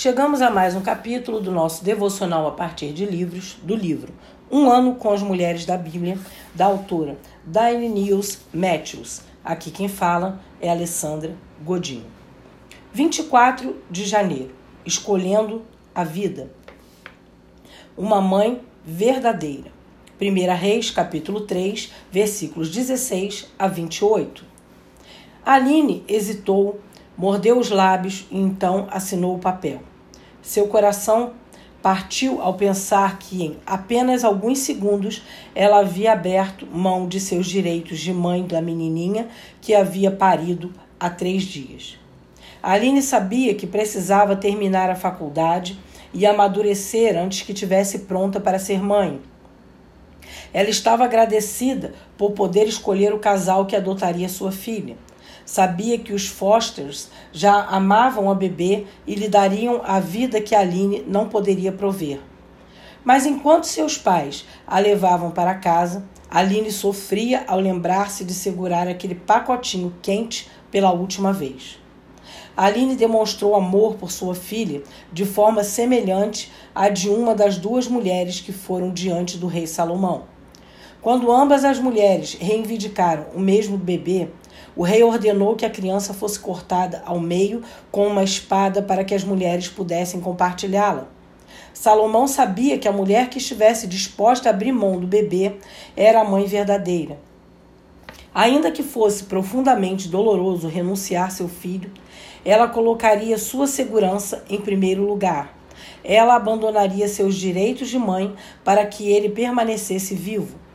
Chegamos 0.00 0.40
a 0.40 0.48
mais 0.48 0.76
um 0.76 0.80
capítulo 0.80 1.40
do 1.40 1.50
nosso 1.50 1.82
devocional 1.82 2.46
a 2.46 2.52
partir 2.52 2.92
de 2.92 3.04
livros 3.04 3.56
do 3.64 3.74
livro 3.74 4.14
Um 4.48 4.70
Ano 4.70 4.94
com 4.94 5.10
as 5.10 5.22
Mulheres 5.22 5.66
da 5.66 5.76
Bíblia, 5.76 6.16
da 6.54 6.66
autora 6.66 7.18
Diane 7.44 7.88
News 7.88 8.38
Matthews. 8.54 9.22
Aqui 9.44 9.72
quem 9.72 9.88
fala 9.88 10.40
é 10.60 10.70
Alessandra 10.70 11.34
Godinho. 11.64 12.06
24 12.92 13.74
de 13.90 14.04
janeiro 14.04 14.54
Escolhendo 14.86 15.64
a 15.92 16.04
Vida. 16.04 16.48
Uma 17.96 18.20
mãe 18.20 18.60
verdadeira. 18.84 19.72
1 20.20 20.54
Reis, 20.54 20.92
capítulo 20.92 21.40
3, 21.40 21.92
versículos 22.12 22.70
16 22.70 23.48
a 23.58 23.66
28. 23.66 24.44
Aline 25.44 26.04
hesitou, 26.06 26.78
mordeu 27.18 27.58
os 27.58 27.68
lábios 27.68 28.26
e 28.30 28.38
então 28.38 28.86
assinou 28.90 29.34
o 29.34 29.40
papel. 29.40 29.82
Seu 30.40 30.68
coração 30.68 31.32
partiu 31.82 32.40
ao 32.40 32.54
pensar 32.54 33.18
que 33.18 33.42
em 33.42 33.56
apenas 33.66 34.24
alguns 34.24 34.60
segundos 34.60 35.22
ela 35.54 35.80
havia 35.80 36.12
aberto 36.12 36.66
mão 36.66 37.08
de 37.08 37.18
seus 37.18 37.46
direitos 37.46 37.98
de 37.98 38.12
mãe 38.12 38.46
da 38.46 38.62
menininha 38.62 39.28
que 39.60 39.74
havia 39.74 40.10
parido 40.10 40.72
há 40.98 41.10
três 41.10 41.42
dias. 41.42 41.98
Aline 42.62 43.02
sabia 43.02 43.54
que 43.54 43.66
precisava 43.66 44.34
terminar 44.34 44.90
a 44.90 44.96
faculdade 44.96 45.78
e 46.12 46.24
amadurecer 46.26 47.16
antes 47.16 47.42
que 47.42 47.54
tivesse 47.54 48.00
pronta 48.00 48.40
para 48.40 48.58
ser 48.58 48.82
mãe. 48.82 49.20
Ela 50.52 50.68
estava 50.68 51.04
agradecida 51.04 51.94
por 52.16 52.32
poder 52.32 52.66
escolher 52.66 53.12
o 53.12 53.18
casal 53.18 53.66
que 53.66 53.76
adotaria 53.76 54.28
sua 54.28 54.50
filha. 54.50 54.96
Sabia 55.48 55.98
que 55.98 56.12
os 56.12 56.26
Fosters 56.26 57.08
já 57.32 57.64
amavam 57.68 58.30
a 58.30 58.34
bebê 58.34 58.84
e 59.06 59.14
lhe 59.14 59.28
dariam 59.28 59.80
a 59.82 59.98
vida 59.98 60.42
que 60.42 60.54
Aline 60.54 61.02
não 61.08 61.26
poderia 61.26 61.72
prover. 61.72 62.20
Mas 63.02 63.24
enquanto 63.24 63.64
seus 63.64 63.96
pais 63.96 64.44
a 64.66 64.78
levavam 64.78 65.30
para 65.30 65.54
casa, 65.54 66.04
Aline 66.30 66.70
sofria 66.70 67.44
ao 67.48 67.58
lembrar-se 67.58 68.26
de 68.26 68.34
segurar 68.34 68.88
aquele 68.88 69.14
pacotinho 69.14 69.94
quente 70.02 70.50
pela 70.70 70.92
última 70.92 71.32
vez. 71.32 71.78
Aline 72.54 72.94
demonstrou 72.94 73.54
amor 73.54 73.94
por 73.94 74.12
sua 74.12 74.34
filha 74.34 74.82
de 75.10 75.24
forma 75.24 75.64
semelhante 75.64 76.52
à 76.74 76.90
de 76.90 77.08
uma 77.08 77.34
das 77.34 77.56
duas 77.56 77.88
mulheres 77.88 78.38
que 78.38 78.52
foram 78.52 78.92
diante 78.92 79.38
do 79.38 79.46
rei 79.46 79.66
Salomão. 79.66 80.24
Quando 81.08 81.32
ambas 81.32 81.64
as 81.64 81.78
mulheres 81.78 82.36
reivindicaram 82.38 83.28
o 83.34 83.40
mesmo 83.40 83.78
bebê, 83.78 84.28
o 84.76 84.82
rei 84.82 85.02
ordenou 85.02 85.56
que 85.56 85.64
a 85.64 85.70
criança 85.70 86.12
fosse 86.12 86.38
cortada 86.38 87.02
ao 87.06 87.18
meio 87.18 87.62
com 87.90 88.06
uma 88.06 88.22
espada 88.22 88.82
para 88.82 89.02
que 89.02 89.14
as 89.14 89.24
mulheres 89.24 89.68
pudessem 89.68 90.20
compartilhá-la. 90.20 91.08
Salomão 91.72 92.28
sabia 92.28 92.76
que 92.76 92.86
a 92.86 92.92
mulher 92.92 93.30
que 93.30 93.38
estivesse 93.38 93.86
disposta 93.86 94.50
a 94.50 94.52
abrir 94.52 94.70
mão 94.70 95.00
do 95.00 95.06
bebê 95.06 95.54
era 95.96 96.20
a 96.20 96.24
mãe 96.24 96.44
verdadeira. 96.44 97.18
Ainda 98.34 98.70
que 98.70 98.82
fosse 98.82 99.24
profundamente 99.24 100.08
doloroso 100.08 100.68
renunciar 100.68 101.30
seu 101.30 101.48
filho, 101.48 101.90
ela 102.44 102.68
colocaria 102.68 103.38
sua 103.38 103.66
segurança 103.66 104.44
em 104.50 104.60
primeiro 104.60 105.06
lugar. 105.06 105.56
Ela 106.04 106.34
abandonaria 106.34 107.08
seus 107.08 107.34
direitos 107.34 107.88
de 107.88 107.98
mãe 107.98 108.34
para 108.62 108.84
que 108.84 109.10
ele 109.10 109.30
permanecesse 109.30 110.14
vivo. 110.14 110.67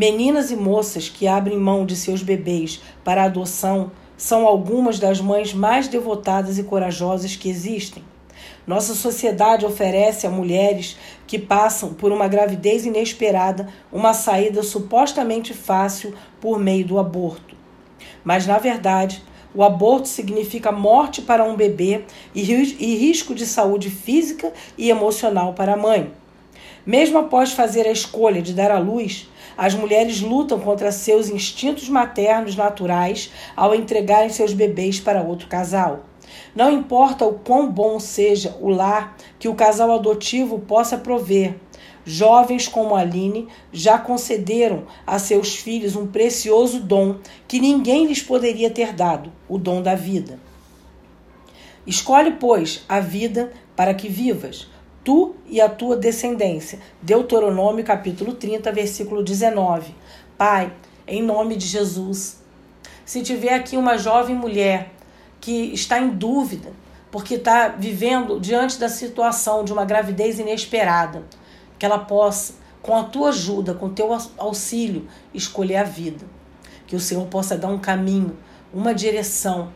Meninas 0.00 0.52
e 0.52 0.56
moças 0.56 1.08
que 1.08 1.26
abrem 1.26 1.58
mão 1.58 1.84
de 1.84 1.96
seus 1.96 2.22
bebês 2.22 2.80
para 3.02 3.24
adoção 3.24 3.90
são 4.16 4.46
algumas 4.46 5.00
das 5.00 5.20
mães 5.20 5.52
mais 5.52 5.88
devotadas 5.88 6.56
e 6.56 6.62
corajosas 6.62 7.34
que 7.34 7.50
existem. 7.50 8.04
Nossa 8.64 8.94
sociedade 8.94 9.66
oferece 9.66 10.24
a 10.24 10.30
mulheres 10.30 10.96
que 11.26 11.36
passam 11.36 11.94
por 11.94 12.12
uma 12.12 12.28
gravidez 12.28 12.86
inesperada 12.86 13.68
uma 13.90 14.14
saída 14.14 14.62
supostamente 14.62 15.52
fácil 15.52 16.14
por 16.40 16.60
meio 16.60 16.86
do 16.86 17.00
aborto. 17.00 17.56
Mas, 18.22 18.46
na 18.46 18.58
verdade, 18.58 19.20
o 19.52 19.64
aborto 19.64 20.06
significa 20.06 20.70
morte 20.70 21.22
para 21.22 21.42
um 21.42 21.56
bebê 21.56 22.04
e 22.32 22.40
risco 22.42 23.34
de 23.34 23.44
saúde 23.44 23.90
física 23.90 24.52
e 24.78 24.90
emocional 24.90 25.54
para 25.54 25.72
a 25.72 25.76
mãe. 25.76 26.12
Mesmo 26.88 27.18
após 27.18 27.52
fazer 27.52 27.86
a 27.86 27.92
escolha 27.92 28.40
de 28.40 28.54
dar 28.54 28.70
à 28.70 28.78
luz, 28.78 29.28
as 29.58 29.74
mulheres 29.74 30.22
lutam 30.22 30.58
contra 30.58 30.90
seus 30.90 31.28
instintos 31.28 31.86
maternos 31.86 32.56
naturais 32.56 33.30
ao 33.54 33.74
entregarem 33.74 34.30
seus 34.30 34.54
bebês 34.54 34.98
para 34.98 35.20
outro 35.20 35.48
casal. 35.48 36.06
Não 36.56 36.72
importa 36.72 37.26
o 37.26 37.34
quão 37.34 37.70
bom 37.70 38.00
seja 38.00 38.56
o 38.58 38.70
lar 38.70 39.18
que 39.38 39.50
o 39.50 39.54
casal 39.54 39.92
adotivo 39.92 40.60
possa 40.60 40.96
prover, 40.96 41.56
jovens 42.06 42.66
como 42.66 42.96
Aline 42.96 43.48
já 43.70 43.98
concederam 43.98 44.86
a 45.06 45.18
seus 45.18 45.56
filhos 45.56 45.94
um 45.94 46.06
precioso 46.06 46.80
dom 46.80 47.16
que 47.46 47.60
ninguém 47.60 48.06
lhes 48.06 48.22
poderia 48.22 48.70
ter 48.70 48.94
dado 48.94 49.30
o 49.46 49.58
dom 49.58 49.82
da 49.82 49.94
vida. 49.94 50.40
Escolhe, 51.86 52.30
pois, 52.40 52.82
a 52.88 52.98
vida 52.98 53.52
para 53.76 53.92
que 53.92 54.08
vivas 54.08 54.68
tu 55.08 55.34
e 55.46 55.58
a 55.58 55.70
tua 55.70 55.96
descendência. 55.96 56.78
Deuteronômio 57.00 57.82
capítulo 57.82 58.34
30, 58.34 58.70
versículo 58.72 59.22
19. 59.22 59.94
Pai, 60.36 60.70
em 61.06 61.22
nome 61.22 61.56
de 61.56 61.66
Jesus, 61.66 62.42
se 63.06 63.22
tiver 63.22 63.54
aqui 63.54 63.78
uma 63.78 63.96
jovem 63.96 64.36
mulher 64.36 64.92
que 65.40 65.72
está 65.72 65.98
em 65.98 66.10
dúvida, 66.10 66.72
porque 67.10 67.36
está 67.36 67.68
vivendo 67.68 68.38
diante 68.38 68.78
da 68.78 68.90
situação 68.90 69.64
de 69.64 69.72
uma 69.72 69.86
gravidez 69.86 70.38
inesperada, 70.38 71.24
que 71.78 71.86
ela 71.86 72.00
possa, 72.00 72.52
com 72.82 72.94
a 72.94 73.04
tua 73.04 73.30
ajuda, 73.30 73.72
com 73.72 73.86
o 73.86 73.94
teu 73.94 74.10
auxílio, 74.36 75.08
escolher 75.32 75.76
a 75.76 75.84
vida. 75.84 76.26
Que 76.86 76.94
o 76.94 77.00
Senhor 77.00 77.26
possa 77.28 77.56
dar 77.56 77.68
um 77.68 77.78
caminho, 77.78 78.36
uma 78.74 78.94
direção, 78.94 79.72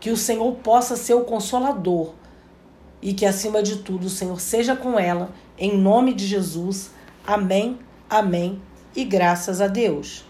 que 0.00 0.10
o 0.10 0.16
Senhor 0.16 0.52
possa 0.56 0.96
ser 0.96 1.14
o 1.14 1.22
consolador 1.22 2.23
e 3.02 3.12
que 3.12 3.26
acima 3.26 3.62
de 3.62 3.76
tudo 3.76 4.06
o 4.06 4.10
Senhor 4.10 4.40
seja 4.40 4.74
com 4.74 4.98
ela, 4.98 5.32
em 5.58 5.76
nome 5.76 6.14
de 6.14 6.26
Jesus. 6.26 6.90
Amém, 7.26 7.78
amém 8.08 8.60
e 8.94 9.04
graças 9.04 9.60
a 9.60 9.66
Deus. 9.66 10.24